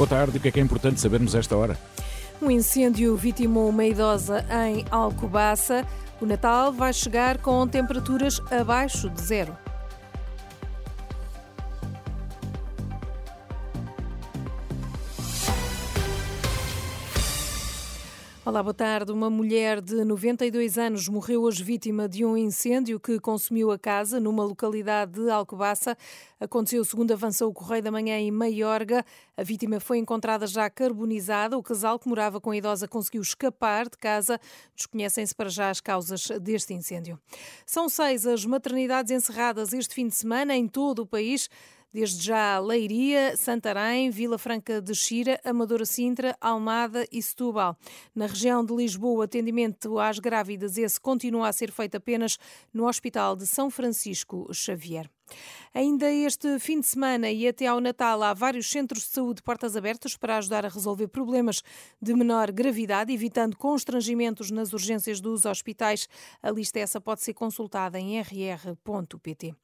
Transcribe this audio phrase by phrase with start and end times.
[0.00, 1.78] Boa tarde, o que é que é importante sabermos esta hora?
[2.40, 5.86] Um incêndio vitimou uma idosa em Alcobaça.
[6.18, 9.54] O Natal vai chegar com temperaturas abaixo de zero.
[18.50, 19.12] Olá, boa tarde.
[19.12, 24.18] Uma mulher de 92 anos morreu hoje vítima de um incêndio que consumiu a casa
[24.18, 25.96] numa localidade de Alcobaça.
[26.40, 29.04] Aconteceu segundo avançou o Correio da Manhã em Maiorga.
[29.36, 31.56] A vítima foi encontrada já carbonizada.
[31.56, 34.36] O casal que morava com a idosa conseguiu escapar de casa.
[34.74, 37.20] Desconhecem-se para já as causas deste incêndio.
[37.64, 41.48] São seis as maternidades encerradas este fim de semana em todo o país.
[41.92, 47.76] Desde já Leiria, Santarém, Vila Franca de Xira, Amadora Sintra, Almada e Setúbal.
[48.14, 52.38] Na região de Lisboa, o atendimento às grávidas esse continua a ser feito apenas
[52.72, 55.10] no Hospital de São Francisco Xavier.
[55.72, 59.76] Ainda este fim de semana e até ao Natal há vários centros de saúde portas
[59.76, 61.62] abertas para ajudar a resolver problemas
[62.02, 66.08] de menor gravidade, evitando constrangimentos nas urgências dos hospitais.
[66.42, 69.54] A lista essa pode ser consultada em rr.pt.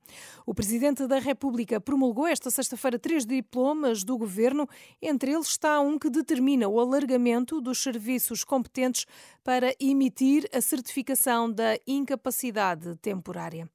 [0.47, 4.69] O Presidente da República promulgou esta sexta-feira três diplomas do Governo.
[5.03, 9.07] Entre eles está um que determina o alargamento dos serviços competentes
[9.43, 13.69] para emitir a certificação da incapacidade temporária.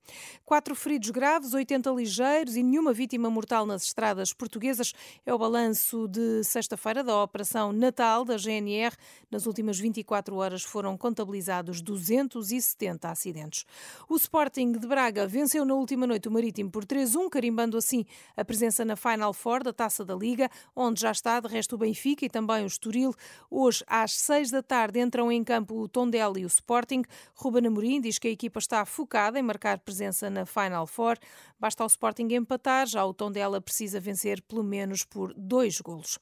[0.46, 4.94] Quatro feridos graves, 80 ligeiros e nenhuma vítima mortal nas estradas portuguesas.
[5.26, 8.96] É o balanço de sexta-feira da Operação Natal da GNR.
[9.32, 13.66] Nas últimas 24 horas foram contabilizados 270 acidentes.
[14.10, 18.06] O Sporting de Braga venceu na última noite o Marítimo por 3-1, carimbando assim
[18.36, 21.78] a presença na Final Four da Taça da Liga, onde já está de resto o
[21.78, 23.16] Benfica e também o Estoril.
[23.50, 27.04] Hoje, às 6 da tarde, entram em campo o Tondela e o Sporting.
[27.36, 31.18] Ruben Amorim diz que a equipa está focada em marcar presença na Final Four.
[31.60, 36.20] Basta ao Sporting empatar, já o Tondela precisa vencer pelo menos por dois golos.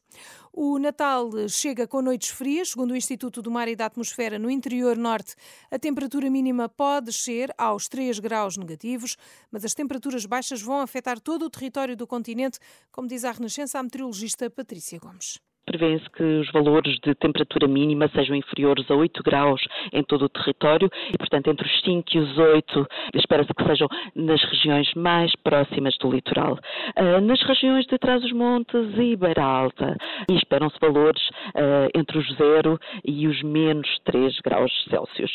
[0.53, 4.51] O Natal chega com noites frias, segundo o Instituto do Mar e da Atmosfera, no
[4.51, 5.35] interior norte,
[5.71, 9.17] a temperatura mínima pode descer aos 3 graus negativos,
[9.49, 12.59] mas as temperaturas baixas vão afetar todo o território do continente,
[12.91, 18.09] como diz a Renascença a meteorologista Patrícia Gomes prevê-se que os valores de temperatura mínima
[18.09, 19.61] sejam inferiores a 8 graus
[19.93, 23.87] em todo o território e, portanto, entre os 5 e os 8, espera-se que sejam
[24.15, 26.57] nas regiões mais próximas do litoral.
[26.97, 29.95] Uh, nas regiões de Trás-os-Montes e Beira Alta,
[30.31, 35.31] esperam-se valores uh, entre os 0 e os menos 3 graus Celsius.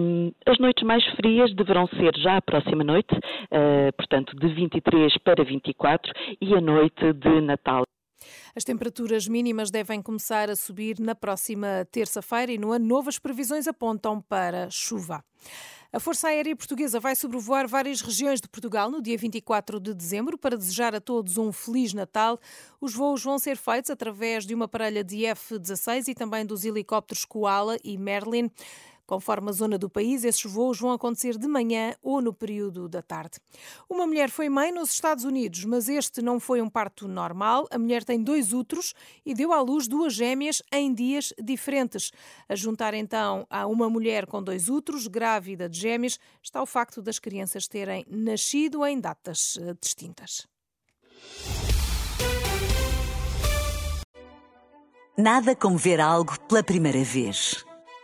[0.00, 3.14] Um, as noites mais frias deverão ser já a próxima noite,
[3.96, 7.89] portanto, de 23 para 24 e a noite de Natal.
[8.54, 13.18] As temperaturas mínimas devem começar a subir na próxima terça-feira e no ano novo as
[13.18, 15.24] previsões apontam para chuva.
[15.92, 20.38] A Força Aérea Portuguesa vai sobrevoar várias regiões de Portugal no dia 24 de dezembro
[20.38, 22.38] para desejar a todos um Feliz Natal.
[22.80, 27.24] Os voos vão ser feitos através de uma parelha de F-16 e também dos helicópteros
[27.24, 28.48] Koala e Merlin.
[29.10, 33.02] Conforme a zona do país, esses voos vão acontecer de manhã ou no período da
[33.02, 33.40] tarde.
[33.88, 37.66] Uma mulher foi mãe nos Estados Unidos, mas este não foi um parto normal.
[37.72, 38.94] A mulher tem dois úteros
[39.26, 42.12] e deu à luz duas gêmeas em dias diferentes.
[42.48, 47.02] A juntar então a uma mulher com dois úteros, grávida de gêmeas, está o facto
[47.02, 50.46] das crianças terem nascido em datas eh, distintas.
[55.18, 57.68] Nada como ver algo pela primeira vez.